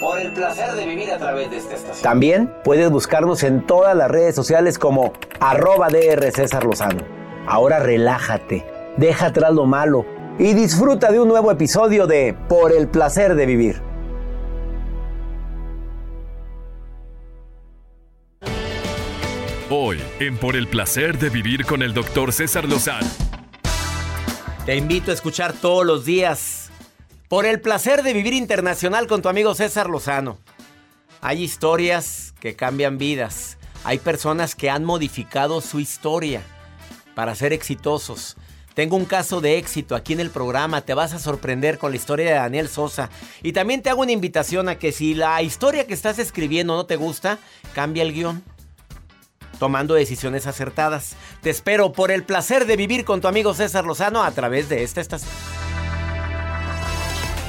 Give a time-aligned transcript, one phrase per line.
[0.00, 2.02] Por el placer de vivir a través de esta estación.
[2.02, 7.02] También puedes buscarnos en todas las redes sociales como arroba DR César Lozano.
[7.46, 8.64] Ahora relájate,
[8.96, 10.04] deja atrás lo malo
[10.38, 13.80] y disfruta de un nuevo episodio de Por el placer de vivir.
[19.70, 23.08] Hoy, en Por el placer de vivir con el doctor César Lozano.
[24.66, 26.61] Te invito a escuchar todos los días
[27.32, 30.36] por el placer de vivir internacional con tu amigo César Lozano.
[31.22, 33.56] Hay historias que cambian vidas.
[33.84, 36.42] Hay personas que han modificado su historia
[37.14, 38.36] para ser exitosos.
[38.74, 41.96] Tengo un caso de éxito aquí en el programa, te vas a sorprender con la
[41.96, 43.08] historia de Daniel Sosa.
[43.42, 46.84] Y también te hago una invitación a que si la historia que estás escribiendo no
[46.84, 47.38] te gusta,
[47.74, 48.44] cambia el guion.
[49.58, 51.16] Tomando decisiones acertadas.
[51.40, 54.82] Te espero por el placer de vivir con tu amigo César Lozano a través de
[54.82, 55.61] esta estación.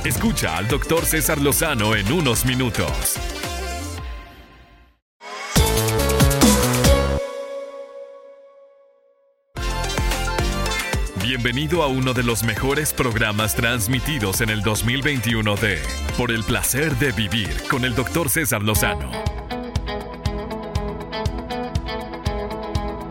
[0.06, 3.16] Escucha al doctor César Lozano en unos minutos.
[11.24, 15.80] Bienvenido a uno de los mejores programas transmitidos en el 2021 de
[16.18, 19.10] Por el placer de vivir con el doctor César Lozano.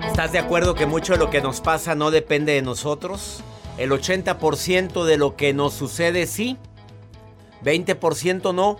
[0.06, 3.42] ¿Estás de acuerdo que mucho de lo que nos pasa no depende de nosotros?
[3.78, 6.58] El 80% de lo que nos sucede sí
[7.64, 8.78] 20% no.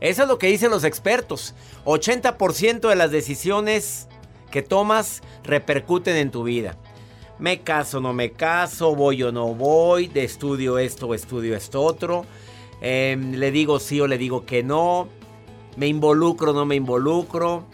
[0.00, 1.54] Eso es lo que dicen los expertos.
[1.84, 4.08] 80% de las decisiones
[4.50, 6.76] que tomas repercuten en tu vida.
[7.38, 11.82] Me caso, no me caso, voy o no voy, de estudio esto o estudio esto
[11.82, 12.24] otro.
[12.82, 15.08] Em, le digo sí o le digo que no.
[15.76, 17.64] Me involucro no me involucro.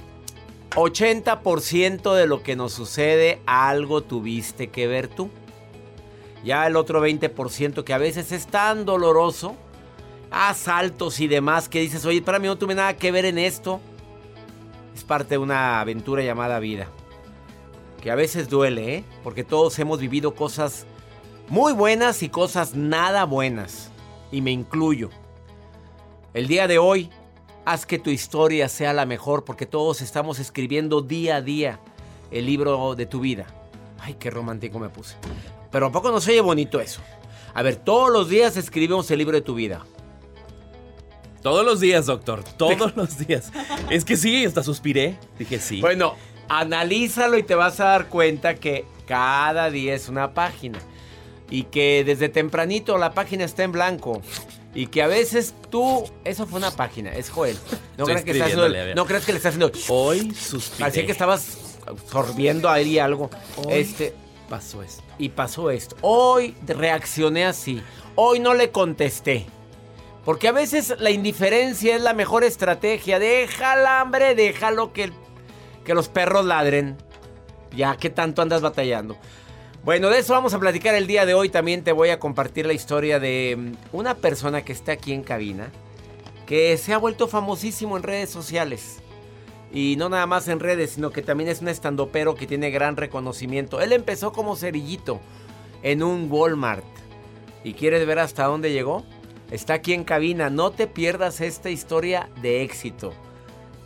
[0.75, 5.31] 80% de lo que nos sucede, algo tuviste que ver tú.
[6.45, 9.57] Ya el otro 20% que a veces es tan doloroso
[10.37, 13.81] asaltos y demás que dices, oye, para mí no tuve nada que ver en esto.
[14.95, 16.89] Es parte de una aventura llamada vida.
[18.03, 19.05] Que a veces duele, ¿eh?
[19.25, 20.87] Porque todos hemos vivido cosas
[21.49, 23.91] muy buenas y cosas nada buenas.
[24.31, 25.11] Y me incluyo.
[26.35, 27.11] El día de hoy,
[27.65, 31.81] haz que tu historia sea la mejor porque todos estamos escribiendo día a día
[32.31, 33.47] el libro de tu vida.
[34.01, 35.17] Ay, qué romántico me puse.
[35.71, 37.01] Pero ¿a poco no se oye bonito eso?
[37.55, 39.83] A ver, todos los días escribimos el libro de tu vida.
[41.47, 42.43] Todos los días, doctor.
[42.57, 43.53] Todos los días.
[43.89, 45.17] Es que sí, hasta suspiré.
[45.39, 45.81] Dije sí.
[45.81, 46.17] Bueno,
[46.49, 50.81] analízalo y te vas a dar cuenta que cada día es una página.
[51.49, 54.23] Y que desde tempranito la página está en blanco.
[54.75, 56.03] Y que a veces tú.
[56.25, 57.57] Eso fue una página, es Joel.
[57.97, 59.71] No, creas que, no creas que le estás haciendo.
[59.87, 60.89] Hoy suspiré.
[60.89, 61.59] Así que estabas
[62.11, 63.31] sorbiendo ahí algo.
[63.71, 64.17] este.
[64.51, 65.05] Pasó esto.
[65.17, 65.95] Y pasó esto.
[66.01, 67.81] Hoy reaccioné así.
[68.17, 69.47] Hoy no le contesté.
[70.27, 73.21] Porque a veces la indiferencia es la mejor estrategia.
[73.21, 75.13] Deja hambre, déjalo que,
[75.85, 76.97] que los perros ladren.
[77.71, 79.17] Ya que tanto andas batallando.
[79.85, 81.49] Bueno, de eso vamos a platicar el día de hoy.
[81.49, 85.23] También te voy a compartir la historia de mm, una persona que está aquí en
[85.23, 85.71] cabina.
[86.45, 88.97] Que se ha vuelto famosísimo en redes sociales.
[89.73, 92.97] Y no nada más en redes, sino que también es un estandopero que tiene gran
[92.97, 93.81] reconocimiento.
[93.81, 95.21] Él empezó como cerillito
[95.85, 96.85] en un Walmart.
[97.63, 99.05] ¿Y quieres ver hasta dónde llegó?
[99.51, 100.51] Está aquí en cabina.
[100.51, 103.13] No te pierdas esta historia de éxito.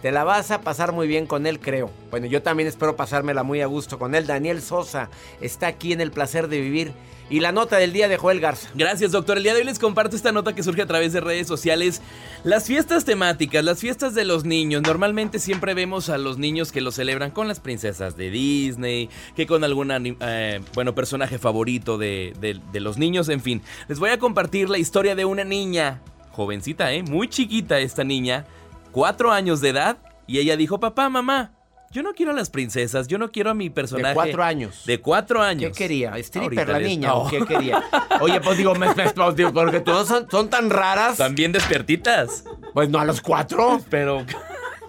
[0.03, 1.91] Te la vas a pasar muy bien con él, creo.
[2.11, 4.27] Bueno, yo también espero pasármela muy a gusto con él.
[4.27, 5.11] Daniel Sosa
[5.43, 6.93] está aquí en el placer de vivir.
[7.31, 8.69] Y la nota del día de Joel Garza.
[8.75, 9.37] Gracias, doctor.
[9.37, 12.03] El día de hoy les comparto esta nota que surge a través de redes sociales.
[12.45, 14.83] Las fiestas temáticas, las fiestas de los niños.
[14.83, 19.47] Normalmente siempre vemos a los niños que lo celebran con las princesas de Disney, que
[19.47, 19.91] con algún
[20.21, 23.63] eh, bueno, personaje favorito de, de los niños, en fin.
[23.89, 26.03] Les voy a compartir la historia de una niña,
[26.33, 27.05] jovencita, ¿eh?
[27.05, 28.45] Muy chiquita esta niña
[28.91, 31.53] cuatro años de edad y ella dijo, papá, mamá,
[31.91, 34.09] yo no quiero a las princesas, yo no quiero a mi personaje.
[34.09, 34.83] De cuatro años.
[34.87, 35.73] De cuatro años.
[35.73, 36.17] ¿Qué quería?
[36.19, 37.83] ¿Stripper la niña o qué quería?
[38.21, 39.11] Oye, pues digo, me, me,
[39.53, 41.17] porque todas son, tan raras.
[41.17, 42.45] También despiertitas.
[42.75, 43.81] Pues no a los cuatro.
[43.91, 44.25] Pero...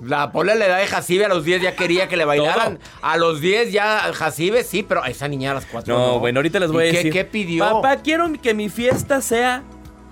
[0.02, 2.80] La Pola le da de Jacibe a los diez ya quería que le bailaran.
[3.04, 6.20] A los diez ya Jacibe sí, pero a esa niña a las cuatro no.
[6.20, 7.14] bueno, ahorita les voy a decir.
[7.14, 7.64] ¿Qué pidió?
[7.64, 9.62] Papá, quiero que mi fiesta sea...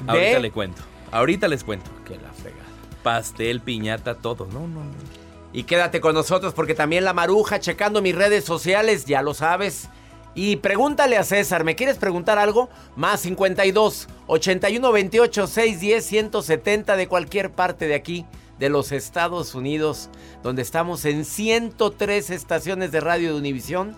[0.06, 0.84] Ahorita le cuento.
[1.12, 1.90] Ahorita les cuento.
[2.06, 2.70] Que la fregada
[3.04, 4.46] pastel, piñata, todo.
[4.46, 5.19] No, no, no.
[5.52, 9.90] Y quédate con nosotros porque también la maruja, checando mis redes sociales, ya lo sabes.
[10.36, 12.70] Y pregúntale a César, ¿me quieres preguntar algo?
[12.96, 18.26] Más 52 81 28 610 170 de cualquier parte de aquí,
[18.60, 20.10] de los Estados Unidos,
[20.44, 23.96] donde estamos en 103 estaciones de radio de Univisión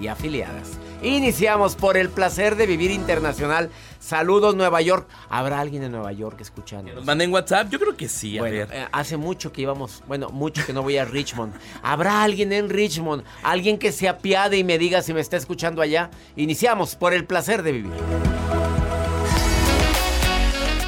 [0.00, 0.78] y afiliadas.
[1.02, 3.70] Iniciamos por el placer de vivir internacional.
[4.00, 5.08] Saludos Nueva York.
[5.28, 6.92] ¿Habrá alguien en Nueva York escuchando?
[6.94, 7.68] ¿Nos manden WhatsApp?
[7.70, 8.68] Yo creo que sí, a Bueno, ver.
[8.72, 11.52] eh, hace mucho que íbamos, bueno, mucho que no voy a Richmond.
[11.82, 13.22] ¿Habrá alguien en Richmond?
[13.42, 16.10] Alguien que se apiade y me diga si me está escuchando allá.
[16.36, 17.92] Iniciamos por el placer de vivir.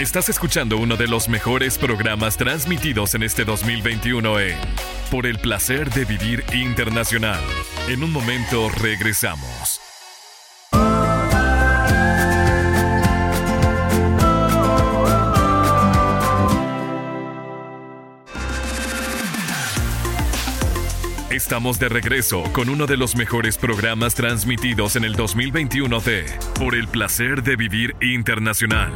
[0.00, 4.56] Estás escuchando uno de los mejores programas transmitidos en este 2021 en
[5.10, 7.38] Por el placer de vivir internacional.
[7.90, 9.80] En un momento regresamos.
[21.30, 26.26] Estamos de regreso con uno de los mejores programas transmitidos en el 2021 de
[26.60, 28.92] Por el placer de vivir internacional.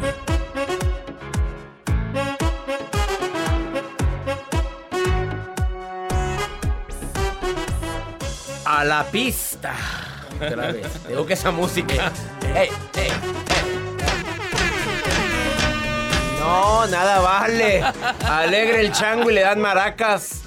[8.85, 9.75] La pista.
[10.35, 10.87] Otra vez.
[11.09, 12.13] Digo que esa música.
[12.55, 13.11] Ey, ey, ey.
[16.39, 17.83] No, nada vale.
[18.29, 20.43] Alegre el chango y le dan maracas.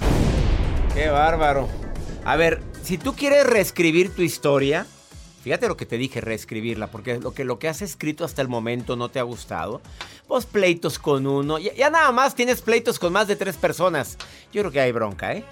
[0.94, 1.68] Qué bárbaro.
[2.24, 4.86] A ver, si tú quieres reescribir tu historia,
[5.42, 8.46] fíjate lo que te dije, reescribirla, porque lo que, lo que has escrito hasta el
[8.46, 9.80] momento no te ha gustado.
[10.28, 11.58] Pues pleitos con uno.
[11.58, 14.16] Ya, ya nada más tienes pleitos con más de tres personas.
[14.52, 15.44] Yo creo que hay bronca, ¿eh?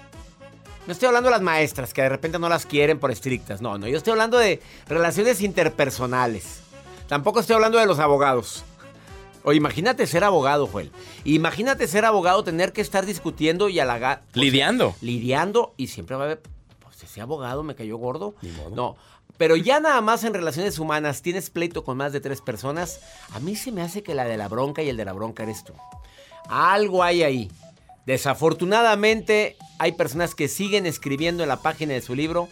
[0.87, 3.61] No estoy hablando de las maestras que de repente no las quieren por estrictas.
[3.61, 3.87] No, no.
[3.87, 6.61] Yo estoy hablando de relaciones interpersonales.
[7.09, 8.63] Tampoco estoy hablando de los abogados.
[9.43, 10.91] O imagínate ser abogado, Joel.
[11.25, 14.23] Imagínate ser abogado, tener que estar discutiendo y halagar.
[14.33, 14.95] Lidiando.
[15.01, 16.41] Lidiando y siempre va a haber.
[16.79, 18.35] Pues ese abogado me cayó gordo.
[18.41, 18.69] Ni modo.
[18.73, 18.95] No.
[19.37, 23.01] Pero ya nada más en relaciones humanas tienes pleito con más de tres personas.
[23.33, 25.43] A mí se me hace que la de la bronca y el de la bronca
[25.43, 25.73] eres tú.
[26.47, 27.51] Algo hay ahí.
[28.07, 32.47] Desafortunadamente hay personas que siguen escribiendo en la página de su libro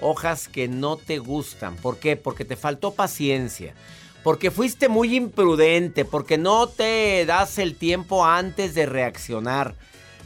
[0.00, 1.76] hojas que no te gustan.
[1.76, 2.16] ¿Por qué?
[2.16, 3.74] Porque te faltó paciencia.
[4.24, 6.04] Porque fuiste muy imprudente.
[6.04, 9.76] Porque no te das el tiempo antes de reaccionar.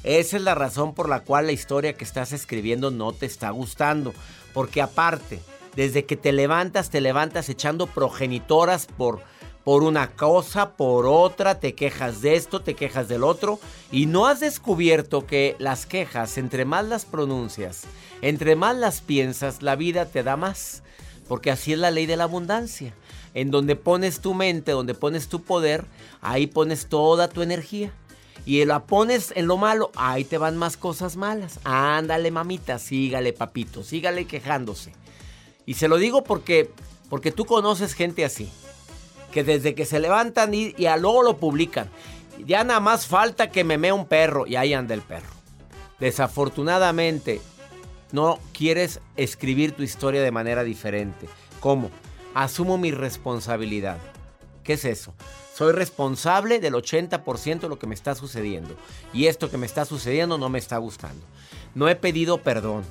[0.05, 3.51] Esa es la razón por la cual la historia que estás escribiendo no te está
[3.51, 4.15] gustando.
[4.55, 5.41] Porque aparte,
[5.77, 9.21] desde que te levantas, te levantas echando progenitoras por,
[9.65, 13.61] por una cosa, por otra, te quejas de esto, te quejas del otro,
[13.91, 17.85] y no has descubierto que las quejas, entre más las pronuncias,
[18.23, 20.83] entre más las piensas, la vida te da más.
[21.29, 22.95] Porque así es la ley de la abundancia.
[23.33, 25.87] En donde pones tu mente, donde pones tu poder,
[26.21, 27.93] ahí pones toda tu energía.
[28.45, 31.61] Y la pones en lo malo, ahí te van más cosas malas.
[31.65, 34.93] Ándale, mamita, sígale, papito, sígale quejándose.
[35.65, 36.71] Y se lo digo porque,
[37.09, 38.51] porque tú conoces gente así.
[39.33, 41.91] Que desde que se levantan y, luego lo publican.
[42.47, 45.31] Ya nada más falta que me mee un perro y ahí anda el perro.
[45.99, 47.41] Desafortunadamente,
[48.13, 51.29] no quieres escribir tu historia de manera diferente.
[51.61, 51.91] ¿Cómo?
[52.35, 53.99] Asumo mi responsabilidad.
[54.65, 55.15] ¿Qué es eso?
[55.55, 58.75] Soy responsable del 80% de lo que me está sucediendo.
[59.13, 61.25] Y esto que me está sucediendo no me está gustando.
[61.75, 62.85] No he pedido perdón.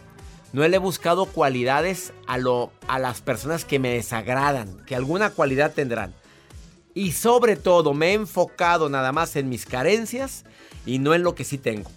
[0.54, 5.30] No le he buscado cualidades a, lo, a las personas que me desagradan, que alguna
[5.30, 6.13] cualidad tendrán.
[6.93, 10.43] Y sobre todo me he enfocado nada más en mis carencias
[10.86, 11.89] y no en lo que sí tengo.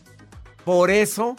[0.64, 1.36] Por eso,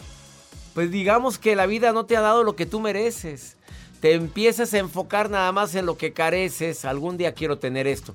[0.74, 3.56] pues digamos que la vida no te ha dado lo que tú mereces.
[4.00, 6.84] Te empiezas a enfocar nada más en lo que careces.
[6.84, 8.14] Algún día quiero tener esto.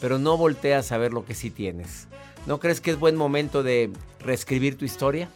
[0.00, 2.08] Pero no volteas a ver lo que sí tienes.
[2.46, 3.90] ¿No crees que es buen momento de
[4.20, 5.28] reescribir tu historia?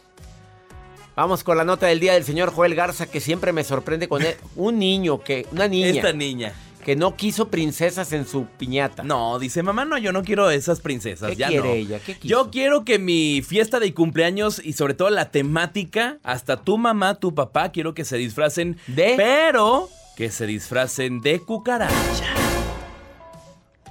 [1.15, 4.23] Vamos con la nota del día del señor Joel Garza, que siempre me sorprende con
[4.23, 4.35] él.
[4.55, 6.53] Un niño que, una niña, Esta niña.
[6.83, 9.03] Que no quiso princesas en su piñata.
[9.03, 11.31] No, dice mamá, no, yo no quiero esas princesas.
[11.31, 11.73] ¿Qué ya quiere no.
[11.73, 11.99] ella?
[11.99, 12.27] ¿Qué quiso?
[12.27, 17.15] Yo quiero que mi fiesta de cumpleaños y sobre todo la temática, hasta tu mamá,
[17.15, 19.13] tu papá, quiero que se disfracen ¿De?
[19.17, 22.25] Pero que se disfracen de cucaracha.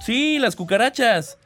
[0.01, 1.37] Sí, las cucarachas.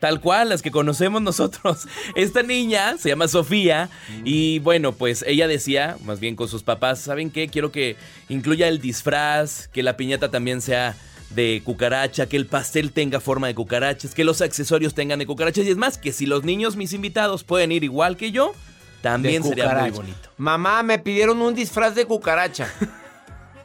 [0.00, 1.86] Tal cual, las que conocemos nosotros.
[2.14, 3.88] Esta niña se llama Sofía
[4.24, 7.48] y bueno, pues ella decía, más bien con sus papás, ¿saben qué?
[7.48, 7.96] Quiero que
[8.28, 10.94] incluya el disfraz, que la piñata también sea
[11.30, 15.66] de cucaracha, que el pastel tenga forma de cucarachas, que los accesorios tengan de cucarachas
[15.66, 18.52] y es más, que si los niños, mis invitados, pueden ir igual que yo,
[19.02, 20.30] también De sería muy bonito.
[20.38, 22.72] Mamá, me pidieron un disfraz de cucaracha.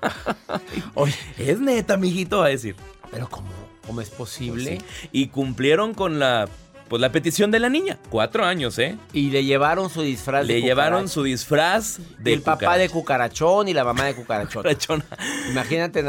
[0.96, 2.75] Oye, Es neta, mijito, va a decir.
[3.12, 3.50] pero ¿cómo,
[3.86, 4.78] cómo es posible?
[4.78, 5.10] Pues sí.
[5.12, 6.48] Y cumplieron con la
[6.90, 7.98] pues la petición de la niña.
[8.10, 8.98] Cuatro años, ¿eh?
[9.13, 12.88] Y le llevaron su disfraz Le de llevaron su disfraz Y de el papá de
[12.88, 15.04] cucarachón y la mamá de cucarachón.
[15.50, 16.04] Imagínate,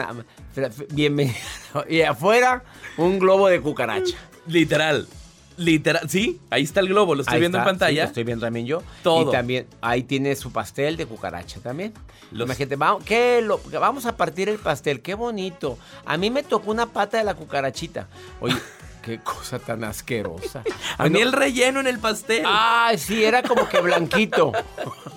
[0.93, 1.37] bienvenido.
[1.88, 2.62] Y afuera,
[2.99, 4.16] un globo de cucaracha.
[4.47, 5.09] Literal.
[5.56, 6.08] Literal.
[6.11, 7.94] Sí, ahí está el globo, lo estoy Ahí viendo está, en pantalla.
[7.94, 8.82] sí, lo estoy viendo también yo.
[9.02, 9.28] Todo.
[9.28, 11.92] Y también ahí tiene su pastel de cucaracha también.
[12.32, 15.78] Los- Imagínate, vamos, ¿qué lo- vamos a partir el pastel, qué bonito.
[16.04, 18.08] A mí me tocó una pata de la cucarachita.
[18.40, 18.56] Oye,
[19.02, 20.64] qué cosa tan asquerosa.
[20.99, 22.42] A mí el relleno en el pastel.
[22.46, 24.52] Ay, sí, era como que blanquito.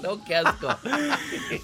[0.03, 0.67] No, qué asco.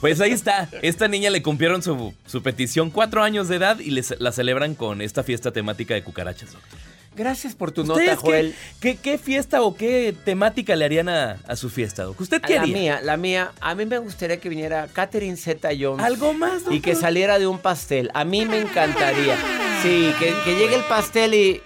[0.01, 0.67] Pues ahí está.
[0.81, 4.73] Esta niña le cumplieron su, su petición, cuatro años de edad, y les, la celebran
[4.73, 6.51] con esta fiesta temática de cucarachas.
[6.53, 6.79] doctor.
[7.15, 8.55] Gracias por tu ¿Ustedes nota, Joel.
[8.79, 12.19] ¿qué, qué fiesta o qué temática le harían a, a su fiesta, Doc?
[12.19, 12.73] ¿Usted qué La haría?
[12.75, 16.03] mía, la mía, a mí me gustaría que viniera Catherine Zeta Jones.
[16.03, 16.95] ¿Algo más, Y que doctor?
[16.95, 18.09] saliera de un pastel.
[18.13, 19.37] A mí me encantaría.
[19.83, 21.61] Sí, que, que llegue el pastel y,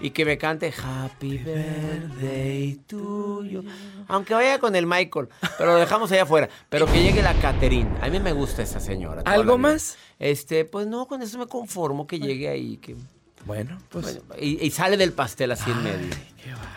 [0.00, 3.64] y que me cante Happy Birthday to you.
[4.08, 5.28] Aunque vaya con el Michael,
[5.58, 6.48] pero lo dejamos allá afuera.
[6.68, 7.90] Pero que llegue la Catherine.
[8.00, 9.22] A mí me gusta esa señora.
[9.24, 9.96] ¿Algo la más?
[10.18, 12.76] Este, pues no, con eso me conformo que llegue ahí.
[12.76, 12.94] Que,
[13.46, 14.04] Bueno, pues...
[14.04, 16.14] bueno, y, y sale del pastel así en medio.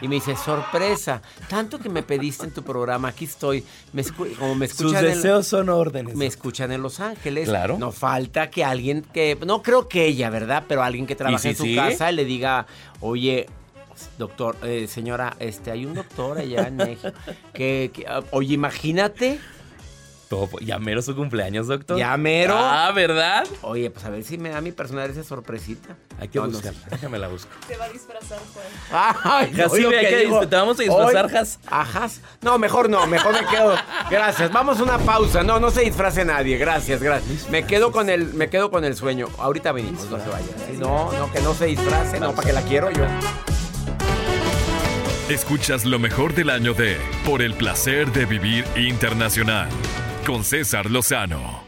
[0.02, 3.64] Y me dice, sorpresa, tanto que me pediste en tu programa, aquí estoy.
[3.94, 6.16] Me como me sus escuchan en- deseos son órdenes.
[6.16, 7.50] me escuchan en Los Ángeles.
[7.50, 7.78] Claro.
[7.78, 10.64] No falta que alguien que, no creo que ella, ¿verdad?
[10.68, 11.76] Pero alguien que trabaja en su sí?
[11.76, 12.66] casa le diga,
[13.02, 13.48] oye,
[14.18, 17.12] doctor, eh, señora, este, hay un doctor allá en México
[17.54, 19.40] que, que, oye, imagínate,
[20.30, 21.98] Todo- ya mero su cumpleaños, doctor.
[21.98, 22.54] Ya mero.
[22.56, 23.48] Ah, ¿verdad?
[23.64, 25.96] oye, pues a ver si me da mi personal esa sorpresita.
[26.20, 26.80] Hay que No, no buscarla.
[26.84, 26.90] sé.
[26.92, 27.50] Déjame la busco.
[27.68, 28.66] Se va a disfrazar, Juan.
[29.24, 29.52] Ay, hay
[30.06, 30.42] que digo.
[30.44, 31.60] dis- te vamos a disfrazar, Hoy- Jas.
[31.66, 32.22] Ajas.
[32.42, 33.76] No, mejor no, mejor me quedo.
[34.12, 34.52] Gracias.
[34.52, 35.42] Vamos a una pausa.
[35.42, 36.58] No, no se disfrace nadie.
[36.58, 37.50] Gracias, gracias.
[37.50, 39.28] Me quedo con el, me quedo con el sueño.
[39.40, 40.50] Ahorita venimos, no se vayan.
[40.68, 43.04] Sí, No, no, que no se disfrace, no, para que la quiero yo.
[45.30, 49.70] Escuchas lo mejor del año de Por el placer de vivir internacional
[50.30, 51.64] con César Lozano.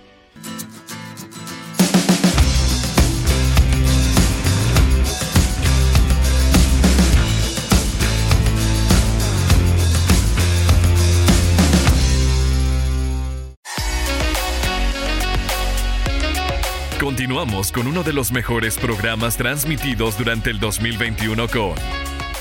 [16.99, 21.73] Continuamos con uno de los mejores programas transmitidos durante el 2021 con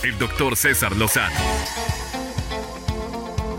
[0.02, 1.99] el doctor César Lozano.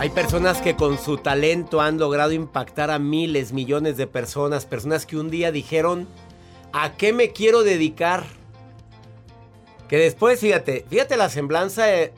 [0.02, 4.66] Hay personas que con su talento han logrado impactar a miles, millones de personas.
[4.66, 6.08] Personas que un día dijeron,
[6.74, 8.24] ¿a qué me quiero dedicar?
[9.88, 12.14] Que después, fíjate, fíjate la semblanza de,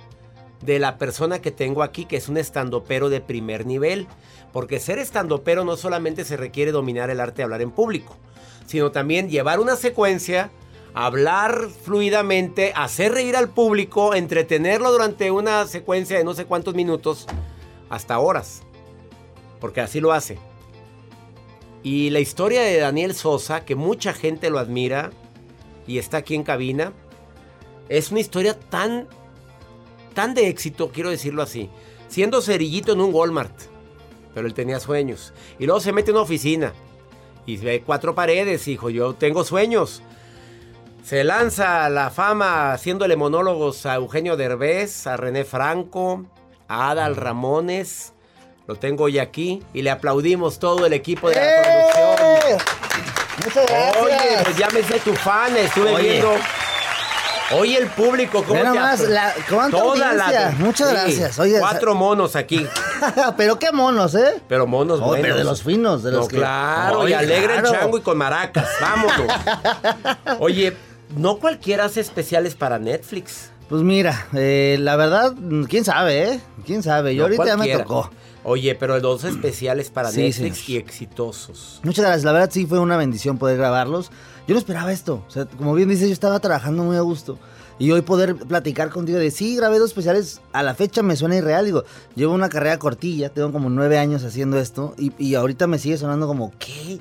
[0.61, 4.07] de la persona que tengo aquí, que es un estandopero de primer nivel.
[4.53, 8.15] Porque ser estandopero no solamente se requiere dominar el arte de hablar en público,
[8.65, 10.51] sino también llevar una secuencia,
[10.93, 17.27] hablar fluidamente, hacer reír al público, entretenerlo durante una secuencia de no sé cuántos minutos,
[17.93, 18.63] hasta horas.
[19.59, 20.37] Porque así lo hace.
[21.83, 25.11] Y la historia de Daniel Sosa, que mucha gente lo admira
[25.85, 26.93] y está aquí en cabina,
[27.89, 29.07] es una historia tan,
[30.13, 31.69] tan de éxito, quiero decirlo así.
[32.07, 33.53] Siendo cerillito en un Walmart,
[34.33, 35.33] pero él tenía sueños.
[35.59, 36.73] Y luego se mete en una oficina
[37.45, 40.01] y ve cuatro paredes, hijo, yo tengo sueños.
[41.03, 46.25] Se lanza a la fama haciéndole monólogos a Eugenio Derbez, a René Franco,
[46.73, 48.13] a Adal Ramones.
[48.67, 51.61] Lo tengo hoy aquí y le aplaudimos todo el equipo de la ¡Eh!
[51.93, 52.59] producción.
[53.45, 53.97] Muchas gracias.
[54.03, 56.09] Oye, pues ya me sé tu fan, estuve Oye.
[56.11, 56.31] viendo.
[57.59, 60.55] Oye, el público, ¿cómo nomás, apla- la- ¿cuánta audiencia?
[60.59, 61.37] Muchas gracias.
[61.39, 62.65] Oye, cuatro monos aquí,
[63.37, 64.41] pero qué monos, ¿eh?
[64.47, 65.21] pero monos Oh, buenos.
[65.23, 67.67] pero de los finos, de los No, que- claro, y alegre claro.
[67.73, 68.67] el chango y con maracas.
[68.79, 69.27] Vámonos.
[70.39, 70.75] Oye,
[71.17, 73.51] no cualquiera hace especiales para Netflix.
[73.73, 75.33] Pues mira, eh, la verdad,
[75.67, 76.39] quién sabe, ¿eh?
[76.63, 77.15] Quién sabe.
[77.15, 78.07] Yo No ahorita ya me tocó.
[78.43, 80.69] Oye, pero dos especiales para Sí, Netflix señor.
[80.69, 81.79] y exitosos.
[81.81, 84.11] Muchas gracias, la verdad sí fue una bendición poder grabarlos.
[84.47, 87.39] Yo no esperaba esto, o sea, como bien dices, yo estaba trabajando muy a gusto.
[87.79, 91.35] Y hoy poder platicar contigo de sí, grabé dos especiales, a la fecha me suena
[91.37, 95.65] irreal, digo, llevo una carrera cortilla, tengo como nueve años haciendo esto, y, y ahorita
[95.65, 96.99] me sigue sonando como, ¿qué?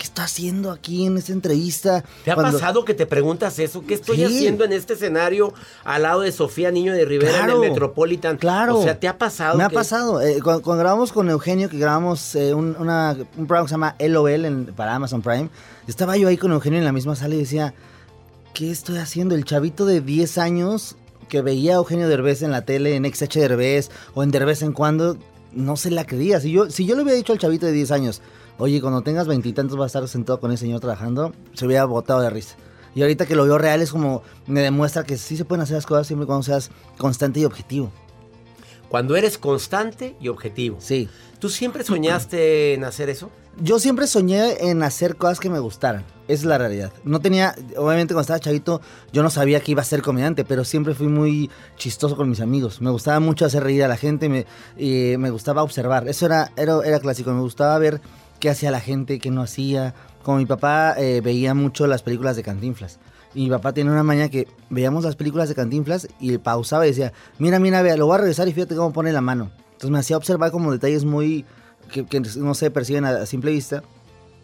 [0.00, 2.02] ¿Qué estoy haciendo aquí en esta entrevista?
[2.24, 3.84] ¿Te ha Cuando- pasado que te preguntas eso?
[3.86, 4.24] ¿Qué estoy Sí.
[4.24, 5.52] haciendo en este escenario
[5.84, 8.38] al lado de Sofía Niño de Rivera Claro, en el Metropolitan?
[8.38, 8.78] Claro.
[8.78, 9.58] O sea, ¿te ha pasado?
[9.58, 10.22] Me ha pasado.
[10.22, 13.74] Eh, cuando, cuando grabamos con Eugenio, que grabamos eh, un, una- un programa que se
[13.74, 15.50] llama LOL en- para Amazon Prime,
[15.86, 17.74] estaba yo ahí con Eugenio en la misma sala y decía,
[18.54, 19.34] ¿qué estoy haciendo?
[19.34, 20.96] El chavito de 10 años
[21.28, 24.72] que veía a Eugenio Derbez en la tele, en XH Derbez o en Derbez en
[24.72, 25.18] cuando,
[25.52, 26.40] no se la creía.
[26.40, 28.22] Si yo, si yo le hubiera dicho al chavito de 10 años,
[28.60, 32.20] oye, cuando tengas veintitantos vas a estar sentado con ese señor trabajando, se hubiera botado
[32.20, 32.56] de risa.
[32.94, 35.76] Y ahorita que lo veo real es como me demuestra que sí se pueden hacer
[35.76, 37.90] las cosas siempre cuando seas constante y objetivo.
[38.88, 40.78] Cuando eres constante y objetivo.
[40.80, 41.08] Sí.
[41.38, 43.30] ¿Tú siempre soñaste en hacer eso?
[43.62, 46.04] Yo siempre soñé en hacer cosas que me gustaran.
[46.26, 46.92] Esa es la realidad.
[47.04, 48.80] No tenía, obviamente cuando estaba chavito,
[49.12, 52.40] yo no sabía que iba a ser comediante, pero siempre fui muy chistoso con mis
[52.40, 52.80] amigos.
[52.80, 56.08] Me gustaba mucho hacer reír a la gente me, y me gustaba observar.
[56.08, 57.32] Eso era, era, era clásico.
[57.32, 58.00] Me gustaba ver
[58.40, 59.94] qué hacía la gente, qué no hacía.
[60.22, 62.98] Como mi papá eh, veía mucho las películas de Cantinflas.
[63.34, 66.90] Y mi papá tiene una maña que veíamos las películas de Cantinflas y pausaba y
[66.90, 69.52] decía, mira, mira, vea, lo voy a regresar y fíjate cómo pone la mano.
[69.66, 71.44] Entonces me hacía observar como detalles muy
[71.90, 73.82] que, no se perciben a, simple vista.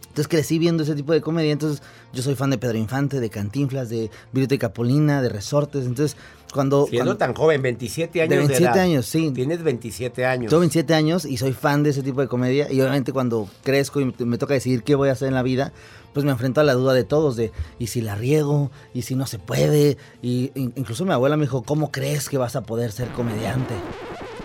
[0.03, 1.53] Entonces crecí viendo ese tipo de comedia.
[1.53, 5.85] Entonces yo soy fan de Pedro Infante, de Cantinflas, de Virito y de Resortes.
[5.85, 6.17] Entonces
[6.57, 6.87] cuando...
[6.87, 8.79] Siendo cuando, tan joven, 27 años De 27 edad.
[8.79, 9.31] años, sí.
[9.31, 10.51] Tienes 27 años.
[10.51, 12.67] Tengo 27 años y soy fan de ese tipo de comedia.
[12.73, 15.45] Y obviamente cuando crezco y me, me toca decidir qué voy a hacer en la
[15.45, 15.73] vida,
[16.13, 19.15] pues me enfrento a la duda de todos, de y si la riego, y si
[19.15, 19.99] no se puede.
[20.23, 23.75] Y incluso mi abuela me dijo, ¿cómo crees que vas a poder ser comediante?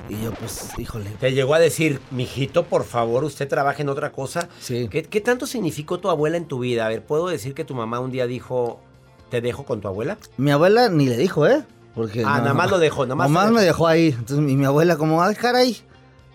[0.10, 1.10] Y yo, pues, híjole.
[1.22, 4.50] Te llegó a decir, mijito, por favor, usted trabaje en otra cosa.
[4.60, 4.89] Sí.
[4.91, 6.86] ¿Qué, ¿Qué, tanto significó tu abuela en tu vida?
[6.86, 8.82] A ver, ¿puedo decir que tu mamá un día dijo,
[9.30, 10.18] te dejo con tu abuela?
[10.36, 11.63] Mi abuela ni le dijo, ¿eh?
[11.95, 13.29] Porque ah, no, nada más lo dejó, nada más.
[13.29, 13.55] Nomás dejó.
[13.55, 14.07] me dejó ahí.
[14.07, 15.77] Entonces mi, mi abuela como, ay, caray,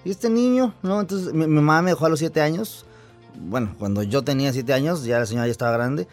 [0.04, 0.74] ¿y este niño?
[0.82, 2.84] No, entonces mi, mi, mamá me dejó a los siete años.
[3.38, 6.08] Bueno, cuando yo tenía siete años, ya la señora ya estaba grande.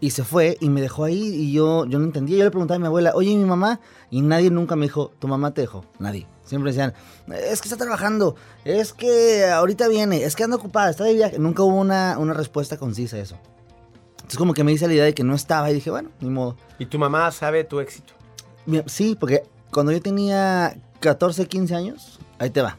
[0.00, 2.36] Y se fue y me dejó ahí y yo, yo no entendía.
[2.38, 3.80] Yo le preguntaba a mi abuela, oye, ¿y mi mamá?
[4.10, 5.84] Y nadie nunca me dijo, ¿tu mamá te dejó?
[6.00, 6.26] Nadie.
[6.44, 6.92] Siempre decían,
[7.28, 8.34] es que está trabajando,
[8.64, 11.38] es que ahorita viene, es que anda ocupada, está de viaje.
[11.38, 13.38] Nunca hubo una, una respuesta concisa a eso.
[14.16, 16.30] Entonces como que me hice la idea de que no estaba y dije, bueno, ni
[16.30, 16.56] modo.
[16.78, 18.12] ¿Y tu mamá sabe tu éxito?
[18.86, 22.78] Sí, porque cuando yo tenía 14, 15 años, ahí te va.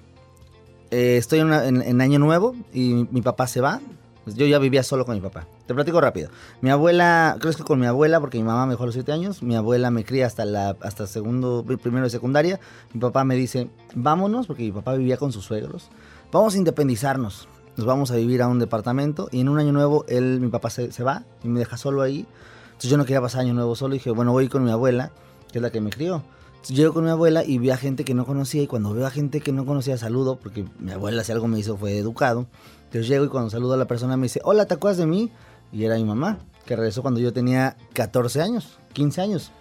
[0.92, 3.82] Eh, estoy en, una, en, en, Año Nuevo y mi, mi papá se va.
[4.24, 5.48] Pues yo ya vivía solo con mi papá.
[5.66, 6.30] Te platico rápido.
[6.62, 9.44] Mi abuela, crezco con mi abuela porque mi mamá me dejó a los 7 años.
[9.44, 12.60] Mi abuela me cría hasta la hasta segundo, primero de secundaria.
[12.94, 15.90] Mi papá me dice, vámonos, porque mi papá vivía con sus suegros.
[16.32, 17.50] Vamos a independizarnos.
[17.76, 19.28] Nos vamos a vivir a un departamento.
[19.32, 22.02] Y en un año nuevo, él, mi papá se, se va y me deja solo
[22.02, 22.26] ahí.
[22.68, 23.96] Entonces yo no quería pasar año nuevo solo.
[23.96, 25.12] Y dije, bueno, voy con mi abuela,
[25.54, 26.24] que es la que me crió.
[26.68, 28.64] Llego con mi abuela y vi a gente que no conocía.
[28.64, 31.60] Y cuando veo a gente que no conocía, saludo, porque mi abuela, si algo me
[31.60, 32.48] hizo, fue educado.
[32.86, 35.30] Entonces llego y cuando saludo a la persona me dice, hola, ¿te acuerdas de mí?
[35.72, 39.52] Y era mi mamá, que regresó cuando yo tenía 14 años, 15 años.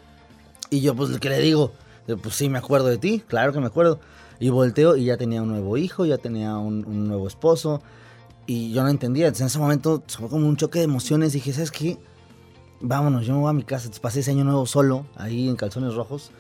[0.71, 1.73] Y yo, pues, ¿qué le digo?
[2.23, 4.01] Pues sí, me acuerdo de ti, claro que me acuerdo.
[4.41, 7.83] Y volteo y ya tenía un nuevo hijo, ya tenía un, un nuevo esposo.
[8.47, 9.27] Y yo no entendía.
[9.27, 11.33] Entonces en ese momento fue como un choque de emociones.
[11.33, 11.99] Dije, ¿sabes qué?
[12.83, 13.85] Vámonos, yo me voy a mi casa.
[13.85, 16.33] Entonces pasé ese año nuevo solo, ahí en calzones rojos.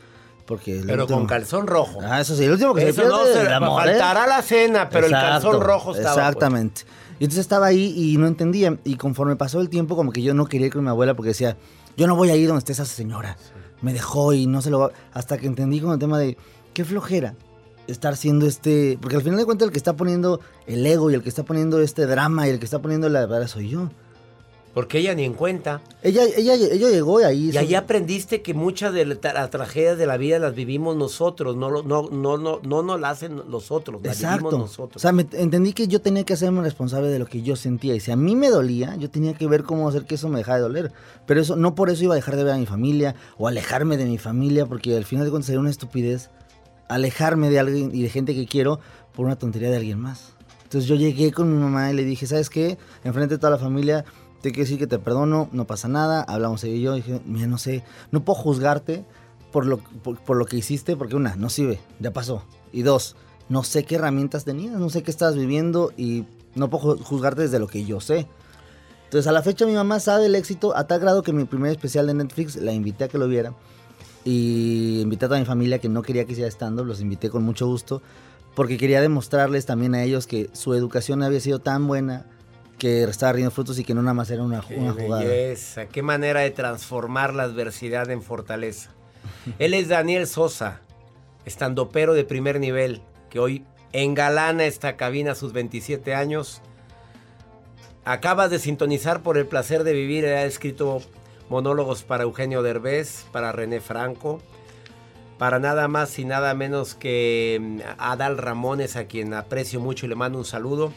[0.46, 1.20] Porque pero último...
[1.20, 2.00] con calzón rojo.
[2.02, 4.28] Ah, eso sí, el último que eso se no se amor, faltará ¿eh?
[4.28, 6.14] la cena, pero Exacto, el calzón rojo estaba.
[6.28, 6.82] Exactamente.
[6.82, 6.96] Pues.
[7.20, 8.76] Y entonces estaba ahí y no entendía.
[8.84, 11.28] Y conforme pasó el tiempo, como que yo no quería ir con mi abuela porque
[11.28, 11.56] decía,
[11.96, 13.36] yo no voy a ir donde esté esa señora.
[13.38, 13.52] Sí.
[13.80, 14.90] Me dejó y no se lo va.
[15.12, 16.36] Hasta que entendí con el tema de
[16.74, 17.34] qué flojera
[17.86, 18.98] estar siendo este.
[19.00, 21.44] Porque al final de cuentas, el que está poniendo el ego y el que está
[21.44, 23.90] poniendo este drama y el que está poniendo la verdad soy yo.
[24.74, 25.82] Porque ella ni en cuenta.
[26.02, 27.50] Ella, ella, ella llegó y ahí.
[27.50, 31.56] Y ahí aprendiste que muchas de las la tragedias de la vida las vivimos nosotros,
[31.56, 34.46] no, no, no, no, no nos las hacen los otros, las Exacto.
[34.46, 34.96] vivimos nosotros.
[34.96, 37.94] O sea, me, entendí que yo tenía que hacerme responsable de lo que yo sentía.
[37.94, 40.38] Y si a mí me dolía, yo tenía que ver cómo hacer que eso me
[40.38, 40.92] dejara de doler.
[41.26, 43.98] Pero eso, no por eso iba a dejar de ver a mi familia o alejarme
[43.98, 46.30] de mi familia, porque al final de cuentas sería una estupidez
[46.88, 48.80] alejarme de alguien y de gente que quiero
[49.14, 50.32] por una tontería de alguien más.
[50.64, 52.78] Entonces yo llegué con mi mamá y le dije, ¿sabes qué?
[53.04, 54.04] Enfrente de toda la familia,
[54.42, 57.20] te quiero decir que te perdono, no pasa nada, hablamos ella y yo, y dije,
[57.24, 59.04] mira, no sé, no puedo juzgarte
[59.52, 62.42] por lo, por, por, lo que hiciste, porque una, no sirve, ya pasó.
[62.72, 63.16] Y dos,
[63.48, 66.24] no sé qué herramientas tenías, no sé qué estabas viviendo y
[66.54, 68.26] no puedo juzgarte desde lo que yo sé.
[69.04, 71.70] Entonces a la fecha mi mamá sabe el éxito a tal grado que mi primer
[71.70, 73.54] especial de Netflix la invité a que lo viera.
[74.24, 77.42] Y invité a toda mi familia que no quería que hiciera stand-up, los invité con
[77.42, 78.02] mucho gusto,
[78.54, 82.26] porque quería demostrarles también a ellos que su educación había sido tan buena
[82.82, 85.22] que estaba riendo frutos y que no nada más era una, qué una jugada.
[85.22, 88.90] Belleza, qué manera de transformar la adversidad en fortaleza.
[89.60, 90.80] Él es Daniel Sosa,
[91.44, 96.60] estandopero de primer nivel, que hoy engalana esta cabina a sus 27 años.
[98.04, 101.02] Acabas de sintonizar por el placer de vivir, ha escrito
[101.50, 104.40] monólogos para Eugenio Derbez, para René Franco,
[105.38, 110.16] para nada más y nada menos que Adal Ramones, a quien aprecio mucho y le
[110.16, 110.92] mando un saludo.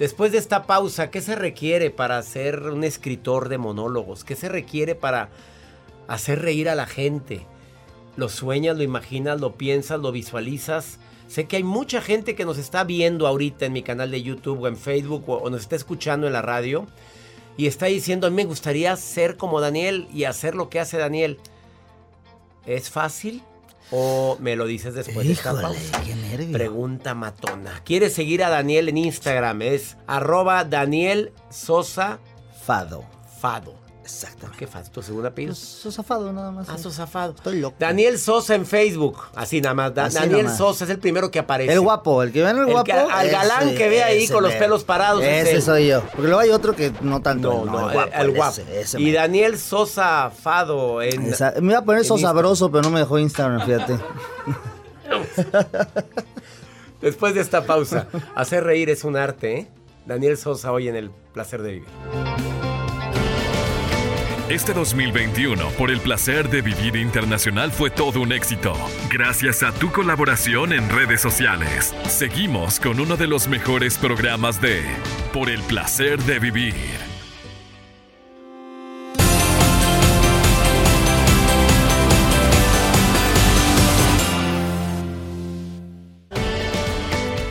[0.00, 4.24] Después de esta pausa, ¿qué se requiere para ser un escritor de monólogos?
[4.24, 5.28] ¿Qué se requiere para
[6.08, 7.42] hacer reír a la gente?
[8.16, 11.00] ¿Lo sueñas, lo imaginas, lo piensas, lo visualizas?
[11.28, 14.62] Sé que hay mucha gente que nos está viendo ahorita en mi canal de YouTube
[14.62, 16.86] o en Facebook o, nos está escuchando en la radio
[17.58, 20.96] y está diciendo, a mí me gustaría ser como Daniel y hacer lo que hace
[20.96, 21.36] Daniel.
[22.64, 23.42] ¿Es fácil?
[23.92, 26.02] ¿O me lo dices después de esta Híjole, pausa?
[26.04, 26.52] qué nervio.
[26.52, 27.80] Pregunta matona.
[27.84, 29.62] ¿Quieres seguir a Daniel en Instagram?
[29.62, 32.20] Es arroba Daniel Sosa
[32.64, 33.04] Fado.
[33.40, 33.74] Fado.
[34.02, 34.58] Exactamente.
[34.58, 34.90] ¿Qué faz?
[34.90, 35.52] ¿Tu segundo apellido?
[35.54, 36.68] Pues, Sosa Fado nada más.
[36.68, 36.82] Ah, sí.
[36.82, 37.32] Sosa Fado.
[37.36, 37.76] Estoy loco.
[37.78, 39.18] Daniel Sosa en Facebook.
[39.36, 39.94] Así nada más.
[39.94, 40.48] Da- Así Daniel.
[40.50, 41.72] Sosa es el primero que aparece.
[41.72, 42.84] El guapo, el que ven el El guapo.
[42.86, 46.00] que- al galán ese- que ve ahí con los pelos parados, es Ese soy yo.
[46.02, 47.64] Porque luego hay otro que no tanto.
[47.64, 48.10] No, no, el guapo.
[48.14, 48.60] el guapo.
[48.72, 49.12] ese- y.
[49.12, 51.26] Daniel Sosa Fado en.
[51.26, 52.28] Esa- me iba a poner en Insta.
[52.28, 53.98] sabroso, pero no me dejó Instagram, fíjate.
[57.00, 59.68] Después de esta pausa, hacer reír es un arte, ¿eh?
[60.06, 61.88] Daniel Sosa hoy en el placer de vivir.
[64.50, 68.74] Este 2021, por el placer de vivir internacional, fue todo un éxito.
[69.08, 71.94] Gracias a tu colaboración en redes sociales.
[72.08, 74.82] Seguimos con uno de los mejores programas de
[75.32, 76.74] Por el placer de vivir.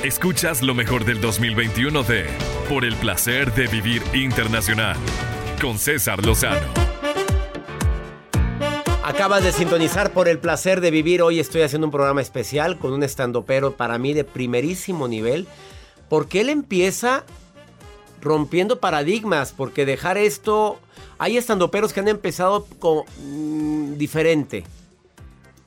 [0.04, 2.26] Escuchas lo mejor del 2021 de
[2.68, 4.98] Por el placer de vivir internacional
[5.62, 6.89] con César Lozano.
[9.10, 11.24] Acabas de sintonizar por el placer de vivir.
[11.24, 15.48] Hoy estoy haciendo un programa especial con un estandopero para mí de primerísimo nivel.
[16.10, 17.24] Porque él empieza
[18.22, 19.52] rompiendo paradigmas.
[19.52, 20.80] Porque dejar esto.
[21.18, 24.64] Hay estandoperos que han empezado con, mm, diferente.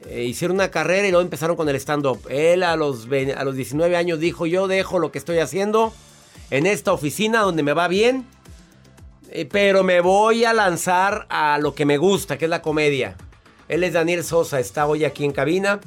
[0.07, 2.21] Eh, hicieron una carrera y luego empezaron con el stand-up.
[2.29, 5.93] Él a los, a los 19 años dijo: Yo dejo lo que estoy haciendo
[6.53, 8.25] en esta oficina donde me va bien.
[9.31, 13.17] Eh, Pero me voy a lanzar a lo que me gusta, que es la comedia.
[13.68, 15.81] Él es Daniel Sosa, está hoy aquí en cabina.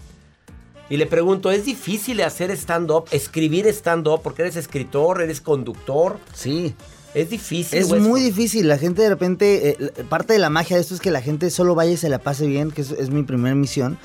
[0.89, 4.21] Y le pregunto, ¿es difícil hacer stand-up, escribir stand-up?
[4.21, 6.19] Porque eres escritor, eres conductor.
[6.33, 6.75] Sí.
[7.15, 7.79] Es difícil.
[7.79, 8.35] Es muy esto?
[8.35, 8.67] difícil.
[8.67, 9.69] La gente de repente.
[9.69, 12.09] eh, parte de la magia de esto es que la gente solo vaya y se
[12.09, 13.97] la pase bien, que es, es mi primera misión.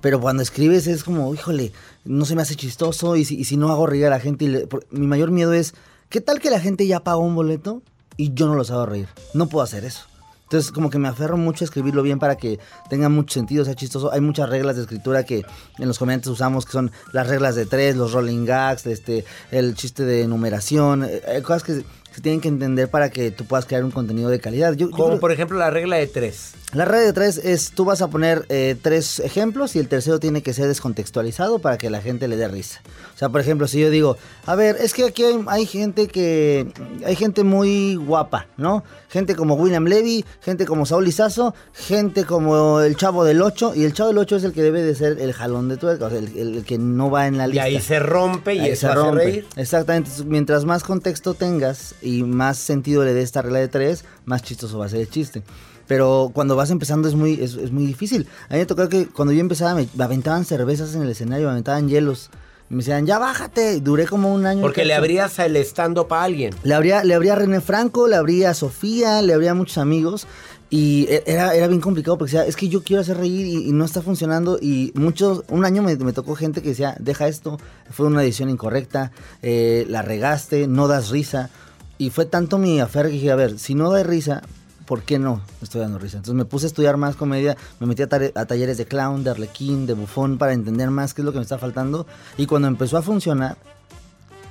[0.00, 1.72] Pero cuando escribes es como, híjole,
[2.04, 3.16] no se me hace chistoso.
[3.16, 4.44] Y si, y si no hago reír a la gente.
[4.44, 5.74] y le- por- mi mayor miedo es,
[6.08, 7.82] ¿qué tal que la gente ya pagó un boleto
[8.16, 9.08] y yo no los hago reír?
[9.34, 10.02] No puedo hacer eso.
[10.48, 12.58] Entonces, como que me aferro mucho a escribirlo bien para que
[12.88, 14.10] tenga mucho sentido, sea chistoso.
[14.10, 15.44] Hay muchas reglas de escritura que
[15.78, 19.74] en los comediantes usamos, que son las reglas de tres, los rolling gags, este, el
[19.74, 21.04] chiste de numeración.
[21.04, 21.84] eh, Hay cosas que
[22.18, 24.72] se tienen que entender para que tú puedas crear un contenido de calidad.
[24.72, 26.52] Yo, yo Como creo- por ejemplo la regla de tres.
[26.72, 30.18] la regla de tres es, tú vas a poner eh, tres ejemplos y el tercero
[30.18, 32.80] tiene que ser descontextualizado para que la gente le dé risa.
[33.14, 36.08] O sea, por ejemplo, si yo digo, a ver, es que aquí hay, hay gente
[36.08, 36.68] que,
[37.04, 38.84] hay gente muy guapa, ¿no?
[39.08, 43.84] Gente como William Levy, gente como Saúl Lizazo, gente como el Chavo del 8, y
[43.84, 46.10] el Chavo del 8 es el que debe de ser el jalón de tuerca, o
[46.10, 47.62] sea, el, el que no va en la Y lista.
[47.64, 49.24] ahí se rompe y Ahí se rompe.
[49.24, 49.46] reír.
[49.56, 50.08] Exactamente.
[50.10, 54.42] Entonces, mientras más contexto tengas y más sentido le dé esta regla de tres, más
[54.42, 55.42] chistoso va a ser el chiste.
[55.86, 58.26] Pero cuando vas empezando es muy, es, es muy difícil.
[58.50, 61.52] A mí me tocó que cuando yo empezaba me, aventaban cervezas en el escenario, me
[61.52, 62.30] aventaban hielos.
[62.70, 63.76] Y me decían, ya bájate.
[63.76, 64.60] Y Duré como un año.
[64.60, 66.54] y Porque le abrías el stand-up a alguien.
[66.62, 69.78] Le abría, le abría a René Franco, le abría a Sofía, le abría a muchos
[69.78, 70.26] amigos.
[70.68, 73.68] Y e- era, era bien complicado porque decía, es que yo quiero hacer reír y,
[73.70, 74.58] y no está funcionando.
[74.60, 77.58] Y muchos, un año me, me tocó gente que decía, deja esto,
[77.90, 81.48] fue una edición incorrecta, eh, la regaste, no das risa.
[81.98, 84.42] Y fue tanto mi aferre que dije, a ver, si no da risa,
[84.86, 86.16] ¿por qué no estoy dando risa?
[86.18, 88.08] Entonces me puse a estudiar más comedia, me metí a,
[88.40, 91.38] a talleres de clown, de arlequín, de bufón para entender más qué es lo que
[91.38, 92.06] me está faltando.
[92.36, 93.56] Y cuando empezó a funcionar,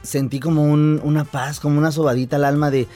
[0.04, 2.88] sentí como un- una paz, como una sobadita al alma de...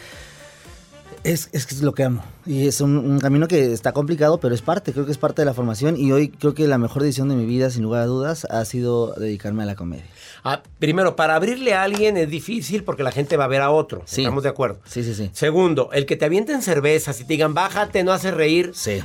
[1.23, 2.23] Es, es que es lo que amo.
[2.47, 5.43] Y es un, un camino que está complicado, pero es parte, creo que es parte
[5.43, 5.95] de la formación.
[5.95, 8.65] Y hoy creo que la mejor decisión de mi vida, sin lugar a dudas, ha
[8.65, 10.05] sido dedicarme a la comedia.
[10.43, 13.69] Ah, primero, para abrirle a alguien es difícil porque la gente va a ver a
[13.71, 14.01] otro.
[14.05, 14.21] Sí.
[14.21, 14.79] Estamos de acuerdo.
[14.85, 15.29] Sí, sí, sí.
[15.33, 18.99] Segundo, el que te avienten cervezas y te digan, bájate, no hace reír, Sí.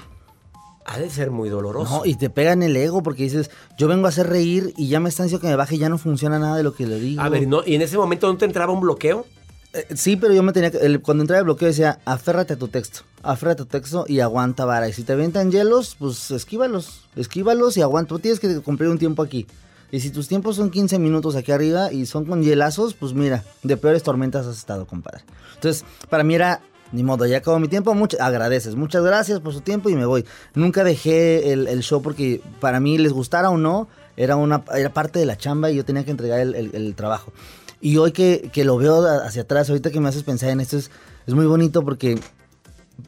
[0.87, 1.99] ha de ser muy doloroso.
[1.99, 4.88] No, y te pega en el ego porque dices, yo vengo a hacer reír y
[4.88, 6.87] ya me están diciendo que me baje y ya no funciona nada de lo que
[6.87, 7.20] le digo.
[7.20, 7.62] A ver, ¿no?
[7.66, 9.27] ¿y en ese momento no te entraba un bloqueo?
[9.75, 10.79] Eh, sí, pero yo me tenía que.
[10.79, 13.01] el- cuando entraba el bloqueo decía, aférrate a tu texto.
[13.22, 14.88] Aférrate a tu texto y aguanta vara.
[14.88, 17.03] Y si te avientan hielos, pues esquívalos.
[17.16, 18.09] Esquívalos y aguanta.
[18.11, 19.46] Tú tienes que cumplir un tiempo aquí.
[19.92, 23.44] Y si tus tiempos son 15 minutos aquí arriba y son con hielazos, pues mira,
[23.62, 25.22] de peores tormentas has estado, compadre.
[25.55, 26.61] Entonces, para mí era.
[26.92, 28.77] Ni modo, ya acabó mi tiempo, much- agradeces.
[28.77, 30.25] Muchas gracias por su tiempo y me voy.
[30.55, 34.92] Nunca dejé el, el show porque para mí, les gustara o no, era, una, era
[34.94, 37.33] parte de la chamba y yo tenía que entregar el- el- el trabajo.
[37.81, 40.77] Y hoy que, que lo veo hacia atrás, ahorita que me haces pensar en esto,
[40.77, 40.92] es,
[41.27, 42.20] es muy bonito porque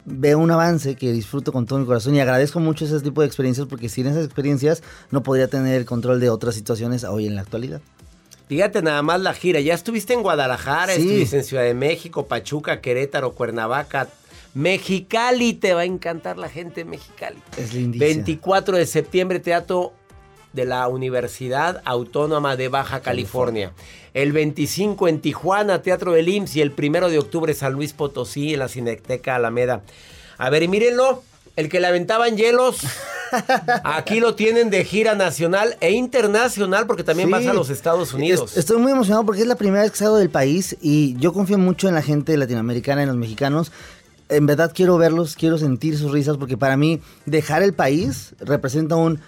[0.05, 3.27] veo un avance que disfruto con todo mi corazón y agradezco mucho ese tipo de
[3.27, 7.35] experiencias porque sin esas experiencias no podría tener el control de otras situaciones hoy en
[7.35, 7.81] la actualidad.
[8.49, 9.61] Fíjate nada más la gira.
[9.61, 11.03] Ya estuviste en Guadalajara, Sí.
[11.03, 14.09] estuviste en Ciudad de México, Pachuca, Querétaro, Cuernavaca,
[14.55, 17.37] Mexicali, te va a encantar la gente de Mexicali.
[17.57, 18.07] Es lindísimo.
[18.07, 19.93] 24 de septiembre, Teatro
[20.53, 23.73] de la Universidad Autónoma de Baja California.
[24.15, 26.57] El 25 en Tijuana, Teatro del IMSS.
[26.57, 29.83] Y el 1 de octubre, San Luis Potosí, en la Cineteca Alameda.
[30.39, 31.23] A ver, y mírenlo.
[31.57, 32.79] El que le aventaban hielos.
[33.85, 37.33] Aquí lo tienen de gira nacional e internacional porque también Sí.
[37.33, 38.53] vas a los Estados Unidos.
[38.53, 41.33] Es- Estoy muy emocionado porque es la primera vez que salgo del país y yo
[41.33, 43.73] confío mucho en la gente latinoamericana, en los mexicanos.
[44.29, 48.97] En verdad quiero verlos, quiero sentir sus risas porque para mí dejar el país representa
[48.97, 49.21] un...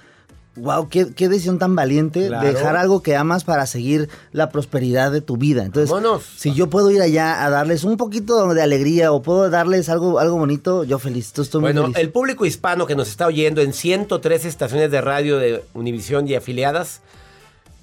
[0.60, 2.46] Wow, qué, qué decisión tan valiente Claro.
[2.46, 5.64] dejar algo que amas para seguir la prosperidad de tu vida.
[5.64, 6.22] Entonces, Vámonos.
[6.36, 10.18] si yo puedo ir allá a darles un poquito de alegría o puedo darles algo,
[10.18, 11.28] algo bonito, yo feliz.
[11.38, 11.96] Estoy muy Bueno, feliz.
[11.98, 16.34] el público hispano que nos está oyendo en 103 estaciones de radio de Univisión y
[16.34, 17.00] afiliadas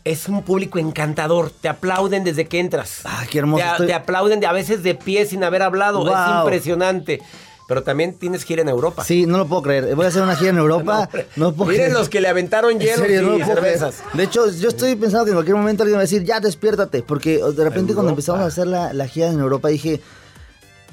[0.04, 1.50] es un público encantador.
[1.50, 3.02] Te aplauden desde que entras.
[3.04, 3.64] Ah, qué hermoso.
[3.64, 6.08] Te, Estoy- te aplauden de, a veces de pie sin haber hablado.
[6.08, 7.22] Es impresionante.
[7.68, 9.04] Pero también tienes ir en Europa.
[9.04, 9.94] Sí, no lo puedo creer.
[9.96, 11.00] Voy a hacer una gira en Europa.
[11.04, 11.28] hombre.
[11.36, 11.98] no, puedo Miren creer.
[12.00, 13.46] los que le aventaron no y creer.
[13.46, 13.96] cervezas.
[14.14, 17.04] De hecho, yo estoy pensando que en cualquier momento alguien va a decir, ya despiértate.
[17.04, 20.00] Porque de repente cuando empezamos a hacer la, la gira en Europa dije,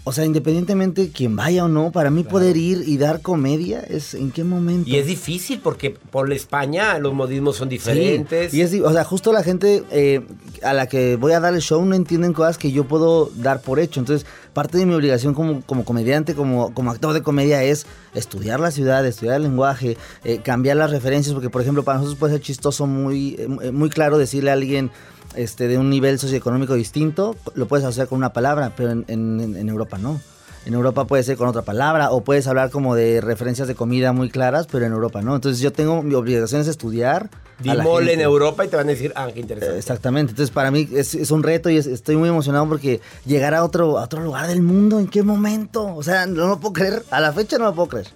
[0.07, 4.13] o sea, independientemente quien vaya o no, para mí poder ir y dar comedia es
[4.13, 4.89] en qué momento.
[4.89, 8.53] Y es difícil porque por la España los modismos son Sí, diferentes.
[8.53, 10.21] Y es, o sea, justo la gente eh,
[10.63, 13.63] a la que voy a dar el show no entienden cosas que yo puedo dar
[13.63, 13.99] por hecho.
[13.99, 18.61] Entonces, parte de mi obligación como, como comediante, como, como actor de comedia es estudiar
[18.61, 22.35] la ciudad, estudiar el lenguaje, eh, cambiar las referencias, porque por ejemplo, para nosotros puede
[22.35, 24.91] ser chistoso, muy, eh, muy claro decirle a alguien
[25.37, 29.57] este, de un nivel socioeconómico distinto, lo puedes asociar con una palabra, pero en, en-
[29.57, 30.21] en Europa no.
[30.67, 34.15] En Europa puede ser con otra palabra o puedes hablar como de referencias de comida
[34.15, 35.35] muy claras, pero en Europa no.
[35.35, 37.29] Entonces yo tengo mi obligación es estudiar.
[37.59, 38.21] Di a la mole en.
[38.23, 39.77] Europa y te van a decir, ah, qué Eh, interesante.
[39.79, 43.53] Exactamente, entonces para mí es, es un reto y es- estoy muy emocionado porque llegar
[43.53, 45.95] a otro, a otro lugar del mundo, ¿en qué momento?
[45.95, 48.07] O sea, no lo puedo creer, a la fecha no lo puedo creer.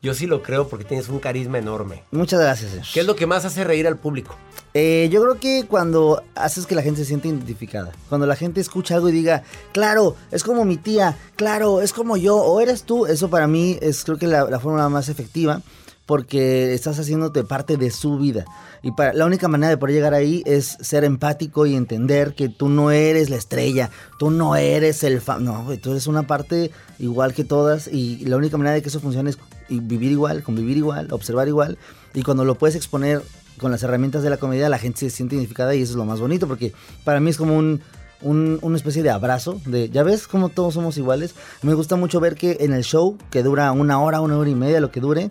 [0.00, 2.04] Yo sí lo creo porque tienes un carisma enorme.
[2.12, 2.70] Muchas gracias.
[2.70, 2.86] señor.
[2.94, 4.36] ¿Qué es lo que más hace reír al público?
[4.74, 8.60] Eh, yo creo que cuando haces que la gente se sienta identificada, cuando la gente
[8.60, 12.84] escucha algo y diga, claro, es como mi tía, claro, es como yo, o eres
[12.84, 15.62] tú, eso para mí es creo que la, la forma más efectiva
[16.08, 18.46] porque estás haciéndote parte de su vida.
[18.82, 22.48] Y para, la única manera de poder llegar ahí es ser empático y entender que
[22.48, 26.70] tú no eres la estrella, tú no eres el fan, no, tú eres una parte
[26.98, 30.42] igual que todas y la única manera de que eso funcione es y vivir igual,
[30.42, 31.78] convivir igual, observar igual
[32.14, 33.22] y cuando lo puedes exponer
[33.58, 36.04] con las herramientas de la comedia la gente se siente identificada y eso es lo
[36.04, 36.72] más bonito porque
[37.04, 37.80] para mí es como un,
[38.22, 42.20] un- una especie de abrazo de ya ves cómo todos somos iguales me gusta mucho
[42.20, 45.00] ver que en el show que dura una hora una hora y media lo que
[45.00, 45.28] dure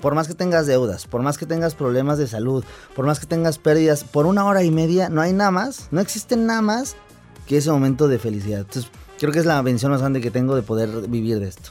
[0.00, 2.62] por más que tengas deudas, por más que tengas problemas de salud,
[2.94, 6.00] por más que tengas pérdidas, por una hora y media no hay nada más, no
[6.02, 6.94] existe nada más
[7.46, 8.60] que ese momento de felicidad.
[8.60, 11.70] Entonces, creo que es la bendición más grande que tengo de poder vivir de esto.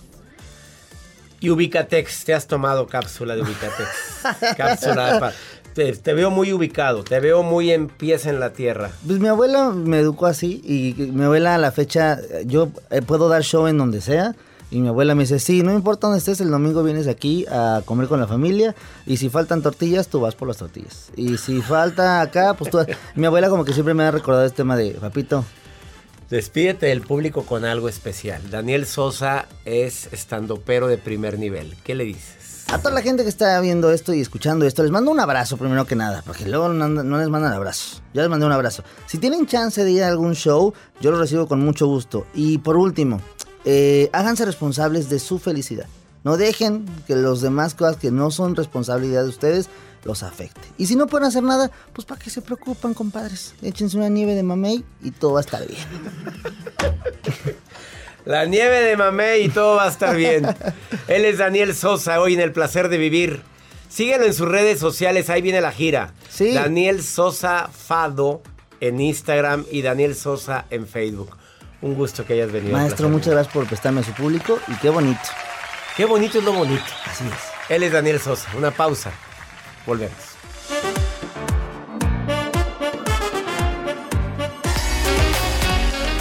[1.44, 3.90] Y Ubicatex, te has tomado cápsula de Ubicatex.
[4.58, 5.34] cápsula pa-
[5.74, 8.92] te, te veo muy ubicado, te veo muy en pies en la tierra.
[9.06, 13.28] Pues mi abuela me educó así y mi abuela a la fecha, yo eh, puedo
[13.28, 14.36] dar show en donde sea.
[14.72, 17.82] Y mi abuela me dice, sí, no importa dónde estés, el domingo vienes aquí a
[17.84, 18.74] comer con la familia
[19.06, 21.10] y si faltan tortillas, tú vas por las tortillas.
[21.18, 22.78] Y si falta acá, pues tú...
[22.78, 22.88] vas".
[23.16, 25.44] Mi abuela como que siempre me ha recordado este tema de, papito,
[26.34, 28.50] Despídete del público con algo especial.
[28.50, 31.76] Daniel Sosa es estandopero de primer nivel.
[31.84, 32.66] ¿Qué le dices?
[32.70, 35.58] a toda la gente que está viendo esto y escuchando esto, les mando un abrazo
[35.58, 38.02] primero que nada, porque luego no, no les mandan abrazos.
[38.16, 38.84] Yo les mandé un abrazo.
[39.06, 42.26] Si tienen chance de ir a algún show, yo lo recibo con mucho gusto.
[42.34, 43.22] Y por último,
[43.64, 45.86] eh, háganse responsables de su felicidad.
[46.24, 49.70] No dejen que los demás cosas que no son responsabilidad de ustedes
[50.04, 50.62] los afecte.
[50.78, 53.54] Y si no pueden hacer nada, pues para qué se preocupan, compadres.
[53.62, 55.82] Échense una nieve de mamey y todo va a estar bien.
[58.26, 60.46] La nieve de mamé y todo va a estar bien.
[61.08, 63.42] Él es Daniel Sosa, hoy en El Placer de Vivir.
[63.90, 66.14] Síguelo en sus redes sociales, ahí viene la gira.
[66.30, 66.54] Sí.
[66.54, 68.42] Daniel Sosa Fado
[68.80, 71.36] en Instagram y Daniel Sosa en Facebook.
[71.82, 72.78] Un gusto que hayas venido.
[72.78, 75.20] Maestro, muchas gracias por prestarme a su público y qué bonito.
[75.98, 76.84] Qué bonito es lo bonito.
[77.06, 77.70] Así es.
[77.70, 78.50] Él es Daniel Sosa.
[78.58, 79.12] Una pausa.
[79.86, 80.34] Volvemos.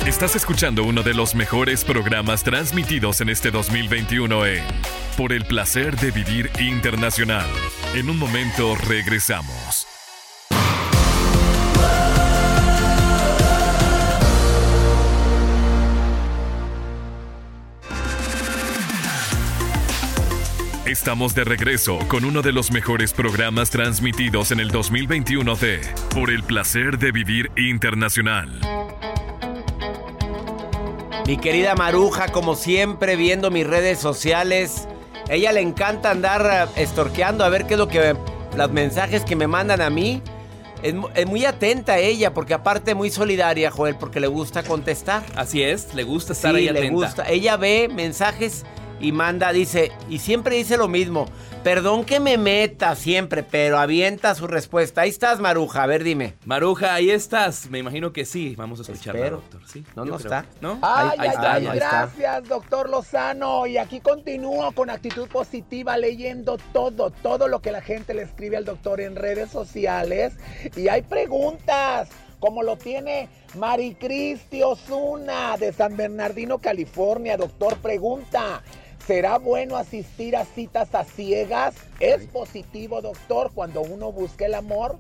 [0.07, 4.65] Estás escuchando uno de los mejores programas transmitidos en este 2021 en
[5.17, 7.47] Por el placer de vivir internacional.
[7.95, 9.92] En un momento regresamos.
[20.93, 25.81] Estamos de regreso con uno de los mejores programas transmitidos en el 2021 de
[26.15, 28.51] Por el placer de vivir internacional.
[31.27, 34.87] Mi querida Maruja, como siempre, viendo mis redes sociales.
[35.31, 38.15] Ella le encanta andar eh, estorqueando a ver qué es lo que.
[38.55, 40.21] Los mensajes que me mandan a mí.
[40.83, 45.23] Es, mu- es muy atenta ella, porque aparte muy solidaria, Joel, porque le gusta contestar.
[45.37, 46.93] Así es, le gusta estar Sí, ahí le atenta.
[46.93, 47.25] gusta.
[47.31, 48.67] Ella ve mensajes
[49.03, 51.27] y manda, dice, y siempre dice lo mismo.
[51.63, 55.03] Perdón que me meta siempre, pero avienta su respuesta.
[55.03, 55.83] Ahí estás, Maruja.
[55.85, 56.35] A ver, dime.
[56.45, 57.69] Maruja, ahí estás.
[57.71, 58.55] Me imagino que sí.
[58.57, 59.37] Vamos a escucharla, Espero.
[59.37, 59.61] doctor.
[59.69, 59.85] ¿Sí?
[59.95, 60.45] No, no está.
[60.61, 60.79] ¿No?
[60.83, 61.91] Ay, Ahí- está, ay, ahí está.
[62.07, 63.67] gracias, doctor Lozano.
[63.69, 68.57] Y aquí continúo con actitud positiva, leyendo todo, todo lo que la gente le escribe
[68.57, 70.33] al doctor en redes sociales.
[70.77, 72.09] Y hay preguntas,
[72.41, 77.37] como lo tiene Maricristi Osuna de San Bernardino, California.
[77.37, 78.63] Doctor, pregunta.
[79.07, 81.75] ¿Será bueno asistir a citas a ciegas?
[81.99, 84.97] ¿Es positivo, doctor, cuando uno busca el amor?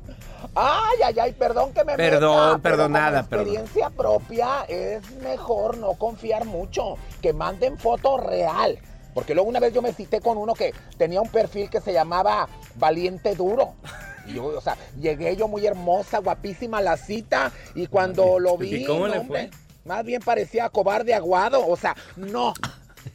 [0.57, 3.47] Ay, ay, ay, perdón que me Perdón, meta, pero perdonada, como perdón.
[3.47, 8.79] experiencia propia es mejor no confiar mucho, que manden foto real.
[9.15, 11.93] Porque luego una vez yo me cité con uno que tenía un perfil que se
[11.93, 13.75] llamaba Valiente Duro.
[14.27, 18.57] Y yo, o sea, llegué yo muy hermosa, guapísima a la cita y cuando lo
[18.57, 19.51] vi, ¿Y cómo no, fue?
[19.85, 21.67] más bien parecía cobarde aguado.
[21.67, 22.55] O sea, no,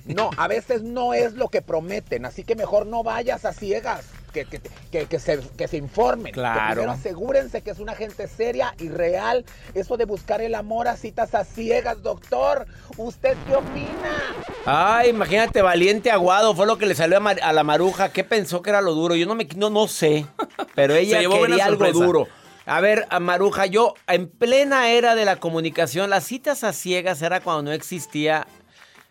[0.06, 4.06] no, a veces no es lo que prometen, así que mejor no vayas a ciegas.
[4.34, 6.32] Que, que, que, que se, que se informen.
[6.32, 6.74] Claro.
[6.74, 9.46] primero asegúrense que es una gente seria y real.
[9.74, 12.68] Eso de buscar el amor a citas a ciegas, doctor.
[12.98, 14.36] ¿Usted qué opina?
[14.66, 18.12] Ay, imagínate, valiente aguado, fue lo que le salió a, Mar- a la maruja.
[18.12, 19.16] ¿Qué pensó que era lo duro?
[19.16, 20.28] Yo no me no, no sé,
[20.76, 22.28] pero ella quería algo duro.
[22.68, 27.22] A ver, a Maruja, yo en plena era de la comunicación, las citas a ciegas
[27.22, 28.46] era cuando no existía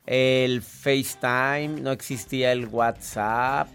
[0.07, 3.69] el FaceTime, no existía el WhatsApp.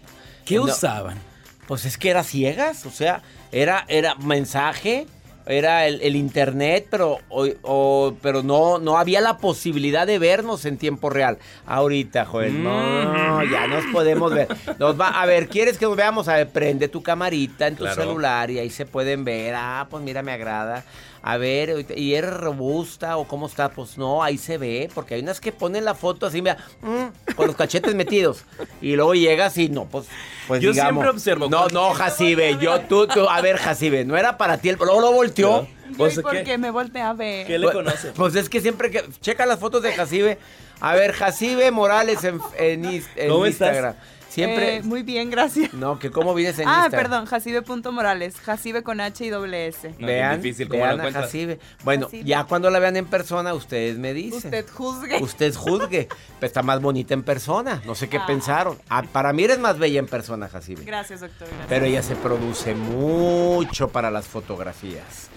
[0.44, 1.18] ¿Qué No, usaban?
[1.66, 5.06] Pues es que era ciegas, o sea, era, era mensaje,
[5.46, 10.64] era el, el internet, pero, o- o- pero no, no había la posibilidad de vernos
[10.64, 11.38] en tiempo real.
[11.66, 14.48] Ahorita, Joel, no, ya nos podemos ver.
[14.78, 16.28] Nos va, a ver, ¿quieres que nos veamos?
[16.28, 18.02] A ver, prende tu camarita en tu Claro.
[18.02, 19.54] celular y ahí se pueden ver.
[19.56, 20.84] Ah, pues mira, me agrada.
[21.24, 23.68] A ver, ¿y eres robusta o cómo está?
[23.70, 27.34] Pues no, ahí se ve, porque hay unas que ponen la foto así, mira, mm,
[27.36, 28.44] con los cachetes metidos.
[28.80, 30.06] Y luego llegas y no, pues,
[30.48, 30.94] pues Yo digamos.
[31.02, 34.68] siempre observo No, no, Jacibe, yo, tú, tú, a ver, Jacibe, no era para ti,
[34.70, 35.68] el, luego lo volteó.
[35.96, 36.42] Pues, ¿Y por ¿qué?
[36.42, 37.46] qué me volteé a ver?
[37.46, 38.12] ¿Qué le Pues- conoce?
[38.12, 39.04] Pues es que siempre que.
[39.20, 40.38] Checa las fotos de Jacibe.
[40.80, 43.94] A ver, Jacibe Morales en, en Is- en ¿Cómo estás?
[44.32, 44.76] Siempre.
[44.76, 45.74] Eh, muy bien, gracias.
[45.74, 47.02] No, que cómo vienes en Ah, Instagram.
[47.02, 48.36] perdón, Jacibe.morales.
[48.40, 49.94] Jacibe con H y doble S.
[49.98, 51.20] No, vean, es difícil, ¿cómo lo vean a?
[51.20, 51.58] Jacibe.
[51.84, 52.24] Bueno, Jacibe.
[52.24, 54.38] ya cuando la vean en persona, ustedes me dicen.
[54.38, 55.22] Usted juzgue.
[55.22, 56.08] Usted juzgue.
[56.40, 57.82] Pero está más bonita en persona.
[57.84, 58.26] No sé qué Ah.
[58.26, 58.78] pensaron.
[58.88, 60.84] Ah, para mí eres más bella en persona, Jacibe.
[60.84, 61.48] Gracias, doctor.
[61.48, 61.66] gracias.
[61.68, 65.28] Pero ella se produce mucho para las fotografías.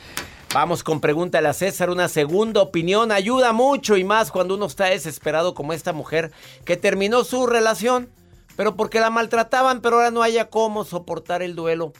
[0.54, 4.86] Vamos con pregúntale a César, una segunda opinión ayuda mucho y más cuando uno está
[4.86, 6.32] desesperado como esta mujer
[6.64, 8.08] que terminó su relación,
[8.56, 11.94] pero porque la maltrataban, pero ahora no haya cómo soportar el duelo.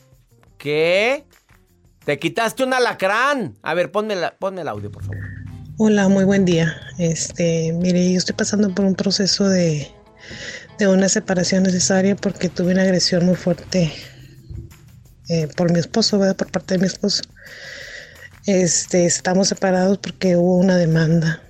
[0.58, 1.26] ¿Qué?
[2.06, 3.56] Te quitaste un alacrán.
[3.62, 5.24] A ver, ponme, la- ponme el audio, por favor.
[5.78, 6.76] Hola, muy buen día.
[6.98, 9.92] Este, mire, yo estoy pasando por un proceso de,
[10.80, 13.92] de una separación necesaria porque tuve una agresión muy fuerte
[15.28, 16.36] eh, por mi esposo, ¿verdad?
[16.38, 17.24] Por parte de mi esposo.
[18.46, 21.42] Este, estamos separados porque hubo una demanda,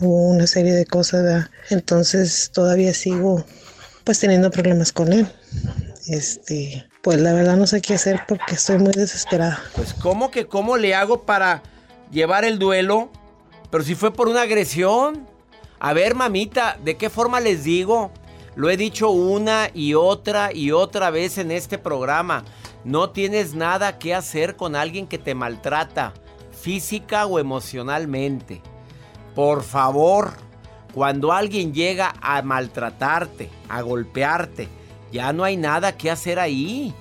[0.00, 1.50] hubo una serie de cosas, ¿verdad?
[1.70, 3.46] Entonces todavía sigo
[4.08, 5.28] pues teniendo problemas con él.
[6.06, 9.62] Este, pues la verdad no sé qué hacer porque estoy muy desesperada.
[9.76, 11.62] Pues, ¿cómo que cómo le hago para
[12.10, 13.10] llevar el duelo?
[13.70, 15.28] Pero si fue por una agresión.
[15.78, 18.10] A ver, mamita, ¿de qué forma les digo?
[18.56, 22.46] Lo he dicho una y otra y otra vez en este programa.
[22.84, 26.14] No tienes nada que hacer con alguien que te maltrata,
[26.58, 28.62] física o emocionalmente.
[29.34, 30.32] Por favor,
[30.98, 34.68] cuando alguien llega a maltratarte, a golpearte,
[35.12, 36.92] ya no hay nada que hacer ahí.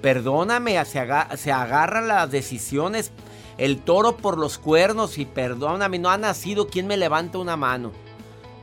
[0.00, 3.12] Perdóname, se, aga- se agarran las decisiones,
[3.58, 7.92] el toro por los cuernos y perdóname, no ha nacido quien me levanta una mano.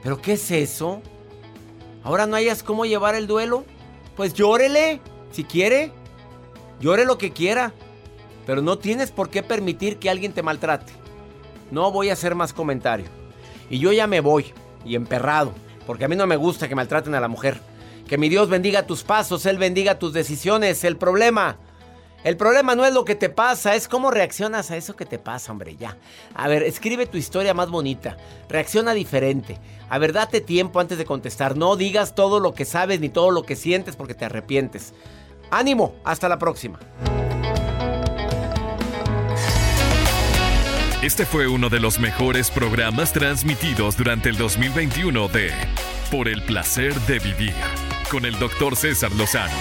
[0.02, 1.04] ¿Pero qué es eso?
[2.04, 3.66] ¿Ahora no hayas cómo llevar el duelo?
[4.16, 5.92] Pues llórele, si quiere.
[6.80, 7.74] Llore lo que quiera.
[8.48, 10.92] Pero no tienes por qué permitir que alguien te maltrate.
[11.70, 13.06] No voy a hacer más comentario.
[13.70, 14.52] Y yo ya me voy,
[14.86, 15.54] y emperrado,
[15.86, 17.60] porque a mí no me gusta que maltraten a la mujer.
[18.08, 20.84] Que mi Dios bendiga tus pasos, Él bendiga tus decisiones.
[20.84, 21.58] El problema,
[22.24, 25.20] el problema no es lo que te pasa, es cómo reaccionas a eso que te
[25.20, 25.96] pasa, hombre, ya.
[26.34, 28.18] A ver, escribe tu historia más bonita,
[28.50, 29.58] reacciona diferente.
[29.90, 33.32] A ver, date tiempo antes de contestar, no digas todo lo que sabes ni todo
[33.32, 34.94] lo que sientes porque te arrepientes.
[35.52, 36.80] Ánimo, hasta la próxima.
[41.02, 45.50] Este fue uno de los mejores programas transmitidos durante el 2021 de
[46.12, 47.54] Por el placer de vivir
[48.12, 49.54] con el doctor César Lozano.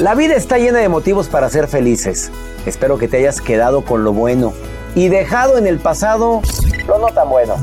[0.00, 2.32] La vida está llena de motivos para ser felices.
[2.66, 4.54] Espero que te hayas quedado con lo bueno
[4.96, 6.42] y dejado en el pasado
[6.88, 7.54] lo no tan bueno.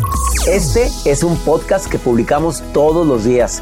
[0.48, 3.62] Este es un podcast que publicamos todos los días,